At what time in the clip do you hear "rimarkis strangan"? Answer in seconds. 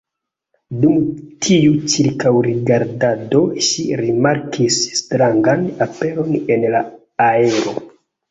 4.01-5.63